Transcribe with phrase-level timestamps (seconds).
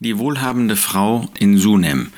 [0.00, 2.08] Die wohlhabende Frau in Sunem.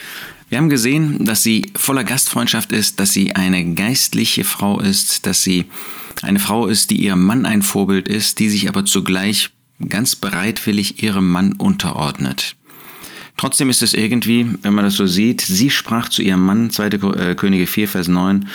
[0.50, 5.42] Wir haben gesehen, dass sie voller Gastfreundschaft ist, dass sie eine geistliche Frau ist, dass
[5.42, 5.64] sie
[6.20, 9.48] eine Frau ist, die ihrem Mann ein Vorbild ist, die sich aber zugleich
[9.88, 12.56] ganz bereitwillig ihrem Mann unterordnet.
[13.38, 16.86] Trotzdem ist es irgendwie, wenn man das so sieht, sie sprach zu ihrem Mann, 2.
[16.86, 18.46] Äh, Könige 4, Vers 9,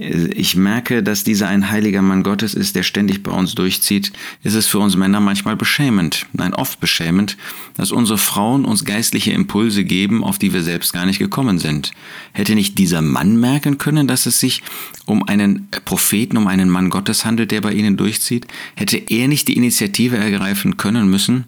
[0.00, 4.12] ich merke, dass dieser ein heiliger Mann Gottes ist, der ständig bei uns durchzieht,
[4.44, 7.36] ist es für uns Männer manchmal beschämend, nein, oft beschämend,
[7.76, 11.90] dass unsere Frauen uns geistliche Impulse geben, auf die wir selbst gar nicht gekommen sind.
[12.32, 14.62] Hätte nicht dieser Mann merken können, dass es sich
[15.04, 18.46] um einen Propheten, um einen Mann Gottes handelt, der bei ihnen durchzieht?
[18.76, 21.46] Hätte er nicht die Initiative ergreifen können müssen?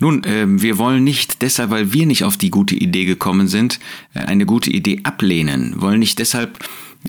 [0.00, 3.80] Nun, äh, wir wollen nicht deshalb, weil wir nicht auf die gute Idee gekommen sind,
[4.14, 6.58] äh, eine gute Idee ablehnen, wollen nicht deshalb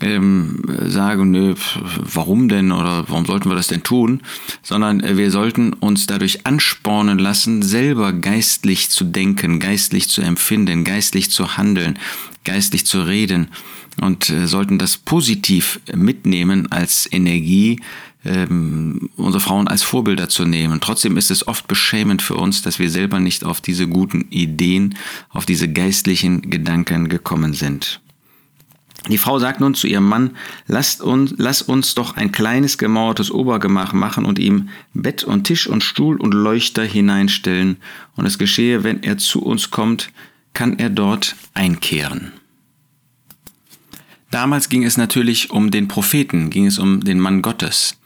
[0.01, 1.55] ähm, sagen, nö,
[1.97, 4.21] warum denn oder warum sollten wir das denn tun,
[4.61, 10.83] sondern äh, wir sollten uns dadurch anspornen lassen, selber geistlich zu denken, geistlich zu empfinden,
[10.83, 11.99] geistlich zu handeln,
[12.43, 13.49] geistlich zu reden
[14.01, 17.79] und äh, sollten das positiv mitnehmen als Energie,
[18.25, 20.79] ähm, unsere Frauen als Vorbilder zu nehmen.
[20.81, 24.95] Trotzdem ist es oft beschämend für uns, dass wir selber nicht auf diese guten Ideen,
[25.29, 28.01] auf diese geistlichen Gedanken gekommen sind.
[29.09, 30.31] Die Frau sagt nun zu ihrem Mann,
[30.67, 35.67] lasst uns, lass uns doch ein kleines gemauertes Obergemach machen und ihm Bett und Tisch
[35.67, 37.77] und Stuhl und Leuchter hineinstellen,
[38.15, 40.11] und es geschehe, wenn er zu uns kommt,
[40.53, 42.31] kann er dort einkehren.
[44.31, 47.97] Damals ging es natürlich um den Propheten, ging es um den Mann Gottes.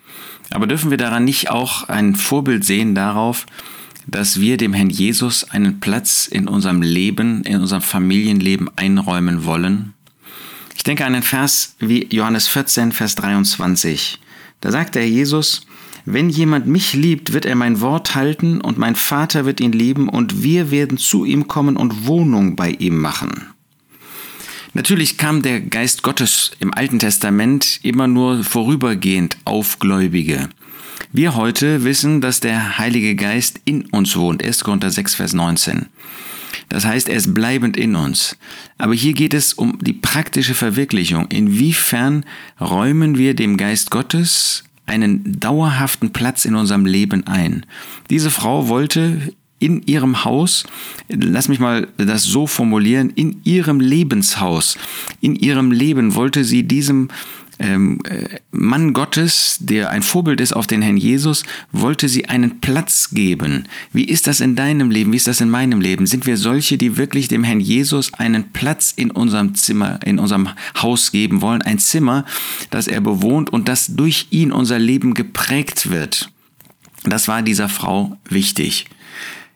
[0.50, 3.46] Aber dürfen wir daran nicht auch ein Vorbild sehen darauf,
[4.08, 9.94] dass wir dem Herrn Jesus einen Platz in unserem Leben, in unserem Familienleben einräumen wollen?
[10.78, 14.20] Ich denke an einen Vers wie Johannes 14, Vers 23.
[14.62, 15.66] Da sagt der Jesus,
[16.06, 20.08] wenn jemand mich liebt, wird er mein Wort halten und mein Vater wird ihn lieben
[20.08, 23.48] und wir werden zu ihm kommen und Wohnung bei ihm machen.
[24.74, 30.48] Natürlich kam der Geist Gottes im Alten Testament immer nur vorübergehend auf Gläubige.
[31.12, 34.44] Wir heute wissen, dass der Heilige Geist in uns wohnt.
[34.44, 34.64] 1.
[34.64, 35.88] Korinther 6, Vers 19.
[36.70, 38.38] Das heißt, er ist bleibend in uns.
[38.78, 41.28] Aber hier geht es um die praktische Verwirklichung.
[41.30, 42.26] Inwiefern
[42.60, 47.66] räumen wir dem Geist Gottes einen dauerhaften Platz in unserem Leben ein?
[48.10, 50.66] Diese Frau wollte in ihrem Haus,
[51.10, 54.78] lass mich mal das so formulieren, in ihrem Lebenshaus,
[55.20, 57.10] in ihrem Leben wollte sie diesem
[57.60, 62.62] ähm, äh, Mann Gottes, der ein Vorbild ist auf den Herrn Jesus, wollte sie einen
[62.62, 63.66] Platz geben.
[63.92, 65.12] Wie ist das in deinem Leben?
[65.12, 66.06] Wie ist das in meinem Leben?
[66.06, 70.50] Sind wir solche, die wirklich dem Herrn Jesus einen Platz in unserem Zimmer, in unserem
[70.82, 71.62] Haus geben wollen?
[71.62, 72.26] Ein Zimmer,
[72.70, 76.30] das er bewohnt und das durch ihn unser Leben geprägt wird.
[77.04, 78.88] Das war dieser Frau wichtig.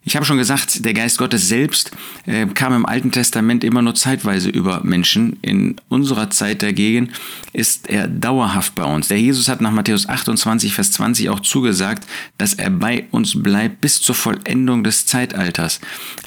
[0.03, 1.91] Ich habe schon gesagt, der Geist Gottes selbst
[2.25, 5.37] äh, kam im Alten Testament immer nur zeitweise über Menschen.
[5.43, 7.09] In unserer Zeit dagegen
[7.53, 9.09] ist er dauerhaft bei uns.
[9.09, 12.07] Der Jesus hat nach Matthäus 28, Vers 20 auch zugesagt,
[12.39, 15.79] dass er bei uns bleibt bis zur Vollendung des Zeitalters.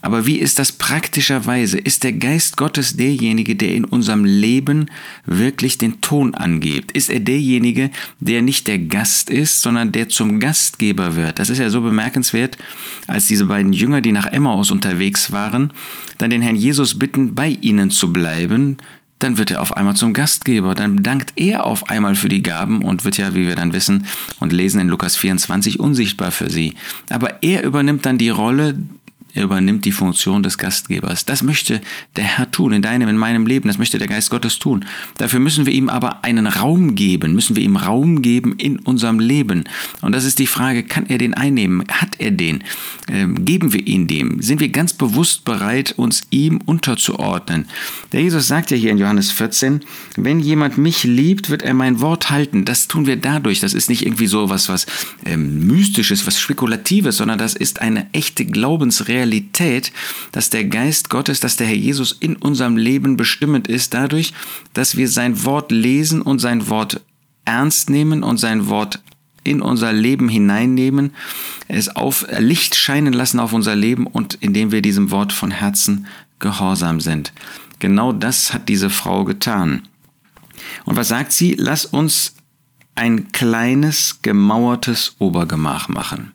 [0.02, 1.76] Aber wie ist das praktischerweise?
[1.78, 4.88] Ist der Geist Gottes derjenige, der in unserem Leben
[5.26, 6.92] wirklich den Ton angibt?
[6.92, 7.90] Ist er derjenige,
[8.20, 11.40] der nicht der Gast ist, sondern der zum Gastgeber wird?
[11.40, 12.56] Das ist ja so bemerkenswert,
[13.08, 15.72] als diese beiden beiden Jünger, die nach Emmaus unterwegs waren,
[16.18, 18.76] dann den Herrn Jesus bitten, bei ihnen zu bleiben,
[19.18, 22.82] dann wird er auf einmal zum Gastgeber, dann dankt er auf einmal für die Gaben
[22.82, 24.06] und wird ja, wie wir dann wissen
[24.38, 26.74] und lesen in Lukas 24, unsichtbar für sie.
[27.08, 28.74] Aber er übernimmt dann die Rolle
[29.34, 31.24] er übernimmt die Funktion des Gastgebers.
[31.24, 31.80] Das möchte
[32.14, 33.66] der Herr tun in deinem, in meinem Leben.
[33.66, 34.84] Das möchte der Geist Gottes tun.
[35.18, 39.18] Dafür müssen wir ihm aber einen Raum geben, müssen wir ihm Raum geben in unserem
[39.18, 39.64] Leben.
[40.02, 41.82] Und das ist die Frage, kann er den einnehmen?
[41.88, 42.62] Hat er den?
[43.08, 44.40] Ähm, geben wir ihn dem?
[44.40, 47.66] Sind wir ganz bewusst bereit, uns ihm unterzuordnen?
[48.12, 49.80] Der Jesus sagt ja hier in Johannes 14,
[50.16, 52.64] wenn jemand mich liebt, wird er mein Wort halten.
[52.64, 53.58] Das tun wir dadurch.
[53.58, 54.86] Das ist nicht irgendwie so was, was
[55.26, 59.92] ähm, Mystisches, was Spekulatives, sondern das ist eine echte Glaubensrealität Realität,
[60.32, 64.34] dass der Geist Gottes, dass der Herr Jesus in unserem Leben bestimmend ist, dadurch,
[64.74, 67.00] dass wir sein Wort lesen und sein Wort
[67.46, 69.00] ernst nehmen und sein Wort
[69.42, 71.12] in unser Leben hineinnehmen,
[71.68, 76.06] es auf Licht scheinen lassen auf unser Leben und indem wir diesem Wort von Herzen
[76.38, 77.32] gehorsam sind.
[77.78, 79.82] Genau das hat diese Frau getan.
[80.84, 81.56] Und was sagt sie?
[81.58, 82.34] Lass uns
[82.94, 86.33] ein kleines gemauertes Obergemach machen.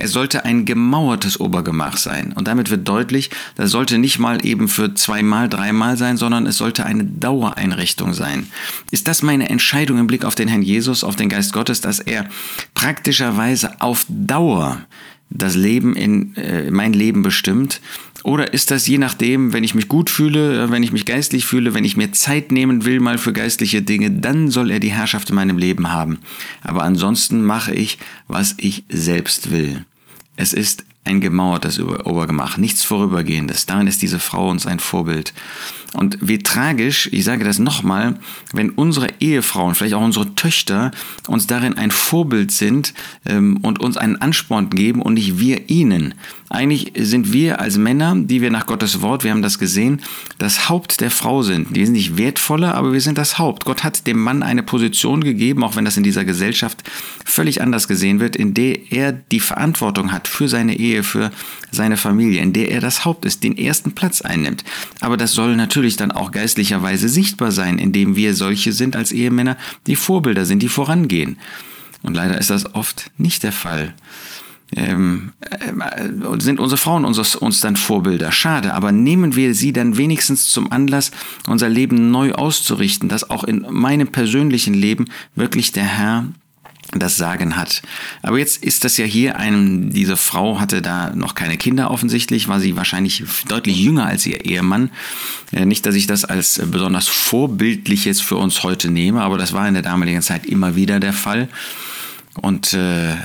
[0.00, 2.32] Es sollte ein gemauertes Obergemach sein.
[2.34, 6.56] Und damit wird deutlich, das sollte nicht mal eben für zweimal, dreimal sein, sondern es
[6.56, 8.46] sollte eine Dauereinrichtung sein.
[8.90, 12.00] Ist das meine Entscheidung im Blick auf den Herrn Jesus, auf den Geist Gottes, dass
[12.00, 12.28] er
[12.74, 14.78] praktischerweise auf Dauer
[15.30, 17.80] das Leben in äh, mein Leben bestimmt?
[18.22, 21.72] Oder ist das je nachdem, wenn ich mich gut fühle, wenn ich mich geistlich fühle,
[21.72, 25.30] wenn ich mir Zeit nehmen will mal für geistliche Dinge, dann soll er die Herrschaft
[25.30, 26.18] in meinem Leben haben.
[26.62, 27.98] Aber ansonsten mache ich,
[28.28, 29.86] was ich selbst will.
[30.40, 33.66] Es ist ein gemauertes Obergemach, nichts Vorübergehendes.
[33.66, 35.32] Darin ist diese Frau uns ein Vorbild.
[35.92, 38.16] Und wie tragisch, ich sage das nochmal,
[38.52, 40.92] wenn unsere Ehefrauen, vielleicht auch unsere Töchter,
[41.26, 42.94] uns darin ein Vorbild sind
[43.26, 46.14] ähm, und uns einen Ansporn geben und nicht wir ihnen.
[46.48, 50.00] Eigentlich sind wir als Männer, die wir nach Gottes Wort, wir haben das gesehen,
[50.38, 51.76] das Haupt der Frau sind.
[51.76, 53.64] Die sind nicht wertvoller, aber wir sind das Haupt.
[53.64, 56.84] Gott hat dem Mann eine Position gegeben, auch wenn das in dieser Gesellschaft
[57.24, 61.30] völlig anders gesehen wird, in der er die Verantwortung hat für seine Ehe, für
[61.70, 64.64] seine Familie, in der er das Haupt ist, den ersten Platz einnimmt.
[65.00, 69.56] Aber das soll natürlich dann auch geistlicherweise sichtbar sein, indem wir solche sind als Ehemänner,
[69.86, 71.38] die Vorbilder sind, die vorangehen.
[72.02, 73.94] Und leider ist das oft nicht der Fall.
[74.76, 78.30] Ähm, äh, sind unsere Frauen uns, uns dann Vorbilder.
[78.30, 81.10] Schade, aber nehmen wir sie dann wenigstens zum Anlass,
[81.46, 86.26] unser Leben neu auszurichten, dass auch in meinem persönlichen Leben wirklich der Herr
[86.94, 87.82] das Sagen hat.
[88.22, 92.48] Aber jetzt ist das ja hier ein, diese Frau hatte da noch keine Kinder offensichtlich,
[92.48, 94.90] war sie wahrscheinlich deutlich jünger als ihr Ehemann.
[95.52, 99.68] Äh, nicht, dass ich das als besonders vorbildliches für uns heute nehme, aber das war
[99.68, 101.48] in der damaligen Zeit immer wieder der Fall.
[102.34, 103.16] Und äh, äh,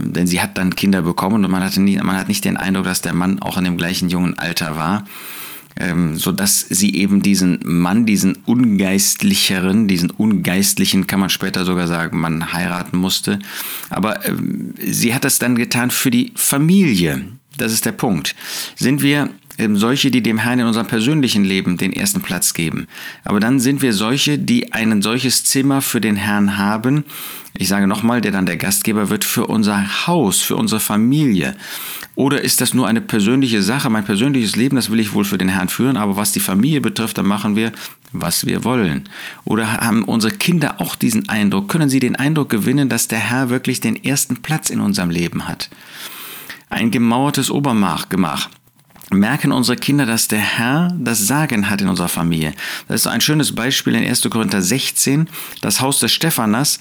[0.00, 2.84] denn sie hat dann Kinder bekommen und man hatte nie, man hat nicht den Eindruck,
[2.84, 5.04] dass der Mann auch in dem gleichen jungen Alter war
[5.76, 11.86] ähm, so dass sie eben diesen Mann, diesen ungeistlicheren, diesen ungeistlichen, kann man später sogar
[11.86, 13.38] sagen, Mann heiraten musste.
[13.90, 17.24] Aber ähm, sie hat das dann getan für die Familie.
[17.56, 18.34] Das ist der Punkt.
[18.76, 22.86] Sind wir ähm, solche, die dem Herrn in unserem persönlichen Leben den ersten Platz geben.
[23.24, 27.04] Aber dann sind wir solche, die ein solches Zimmer für den Herrn haben.
[27.56, 31.54] Ich sage nochmal, der dann der Gastgeber wird für unser Haus, für unsere Familie.
[32.16, 35.38] Oder ist das nur eine persönliche Sache, mein persönliches Leben, das will ich wohl für
[35.38, 37.72] den Herrn führen, aber was die Familie betrifft, dann machen wir,
[38.12, 39.08] was wir wollen.
[39.44, 41.68] Oder haben unsere Kinder auch diesen Eindruck?
[41.68, 45.46] Können sie den Eindruck gewinnen, dass der Herr wirklich den ersten Platz in unserem Leben
[45.46, 45.70] hat?
[46.70, 48.50] Ein gemauertes Obermach gemacht
[49.10, 52.54] merken unsere Kinder, dass der Herr das Sagen hat in unserer Familie.
[52.88, 54.28] Das ist ein schönes Beispiel in 1.
[54.30, 55.28] Korinther 16,
[55.60, 56.78] das Haus des Stephanas.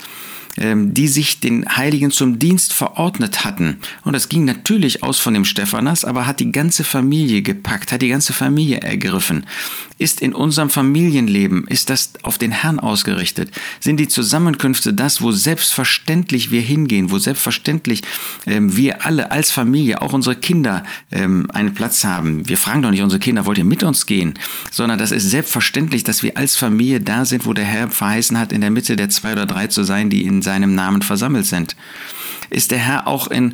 [0.55, 3.79] Ähm, die sich den Heiligen zum Dienst verordnet hatten.
[4.03, 8.03] Und das ging natürlich aus von dem Stephanas, aber hat die ganze Familie gepackt, hat
[8.03, 9.47] die ganze Familie ergriffen.
[9.97, 13.49] Ist in unserem Familienleben, ist das auf den Herrn ausgerichtet?
[13.79, 18.03] Sind die Zusammenkünfte das, wo selbstverständlich wir hingehen, wo selbstverständlich
[18.45, 22.47] ähm, wir alle als Familie, auch unsere Kinder, ähm, einen Platz haben?
[22.47, 24.35] Wir fragen doch nicht unsere Kinder, wollt ihr mit uns gehen?
[24.69, 28.51] Sondern das ist selbstverständlich, dass wir als Familie da sind, wo der Herr verheißen hat,
[28.51, 31.75] in der Mitte der zwei oder drei zu sein, die in seinem Namen versammelt sind.
[32.49, 33.53] Ist der Herr auch in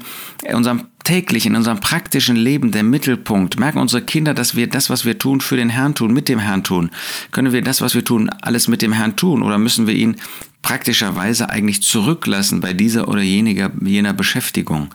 [0.53, 3.57] unserem täglichen, in unserem praktischen Leben der Mittelpunkt?
[3.57, 6.39] Merken unsere Kinder, dass wir das, was wir tun, für den Herrn tun, mit dem
[6.39, 6.91] Herrn tun?
[7.31, 9.41] Können wir das, was wir tun, alles mit dem Herrn tun?
[9.41, 10.17] Oder müssen wir ihn
[10.61, 14.89] praktischerweise eigentlich zurücklassen bei dieser oder jeniger, jener Beschäftigung.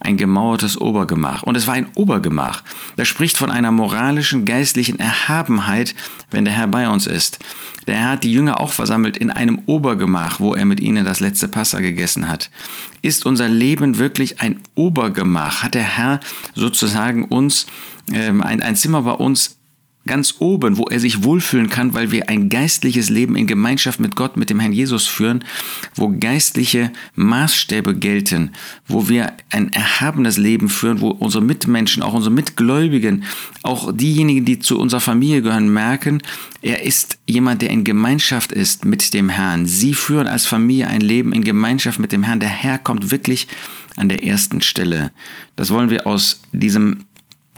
[0.00, 1.42] Ein gemauertes Obergemach.
[1.42, 2.62] Und es war ein Obergemach.
[2.96, 5.94] Das spricht von einer moralischen, geistlichen Erhabenheit,
[6.30, 7.40] wenn der Herr bei uns ist.
[7.88, 11.20] Der Herr hat die Jünger auch versammelt in einem Obergemach, wo er mit ihnen das
[11.20, 12.50] letzte Passa gegessen hat.
[13.02, 15.64] Ist unser Leben wirklich ein Obergemach?
[15.64, 16.20] Hat der Herr
[16.54, 17.66] sozusagen uns
[18.12, 19.57] ähm, ein, ein Zimmer bei uns
[20.08, 24.16] ganz oben, wo er sich wohlfühlen kann, weil wir ein geistliches Leben in Gemeinschaft mit
[24.16, 25.44] Gott, mit dem Herrn Jesus führen,
[25.94, 28.50] wo geistliche Maßstäbe gelten,
[28.88, 33.22] wo wir ein erhabenes Leben führen, wo unsere Mitmenschen, auch unsere Mitgläubigen,
[33.62, 36.22] auch diejenigen, die zu unserer Familie gehören, merken,
[36.62, 39.66] er ist jemand, der in Gemeinschaft ist mit dem Herrn.
[39.66, 42.40] Sie führen als Familie ein Leben in Gemeinschaft mit dem Herrn.
[42.40, 43.46] Der Herr kommt wirklich
[43.96, 45.12] an der ersten Stelle.
[45.56, 47.04] Das wollen wir aus diesem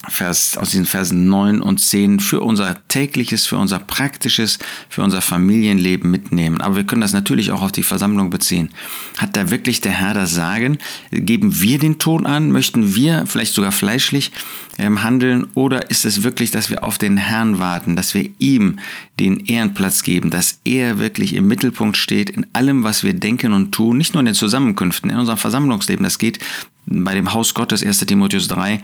[0.09, 5.21] Vers, aus diesen Versen 9 und 10 für unser tägliches, für unser praktisches, für unser
[5.21, 6.61] Familienleben mitnehmen.
[6.63, 8.71] Aber wir können das natürlich auch auf die Versammlung beziehen.
[9.19, 10.79] Hat da wirklich der Herr das Sagen?
[11.11, 12.51] Geben wir den Ton an?
[12.51, 14.33] Möchten wir vielleicht sogar fleischlich
[14.79, 15.49] ähm, handeln?
[15.55, 18.79] Oder ist es wirklich, dass wir auf den Herrn warten, dass wir ihm
[19.19, 23.73] den Ehrenplatz geben, dass er wirklich im Mittelpunkt steht in allem, was wir denken und
[23.73, 26.05] tun, nicht nur in den Zusammenkünften, in unserem Versammlungsleben.
[26.05, 26.39] Das geht
[26.87, 28.83] bei dem Haus Gottes, 1 Timotheus 3,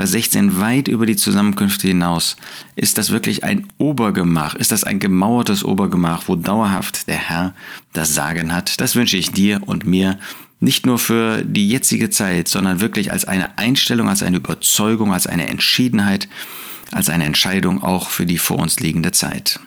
[0.00, 2.36] Vers 16, weit über die Zusammenkünfte hinaus.
[2.74, 4.54] Ist das wirklich ein Obergemach?
[4.54, 7.52] Ist das ein gemauertes Obergemach, wo dauerhaft der Herr
[7.92, 8.80] das Sagen hat?
[8.80, 10.18] Das wünsche ich dir und mir
[10.58, 15.26] nicht nur für die jetzige Zeit, sondern wirklich als eine Einstellung, als eine Überzeugung, als
[15.26, 16.30] eine Entschiedenheit,
[16.92, 19.60] als eine Entscheidung auch für die vor uns liegende Zeit.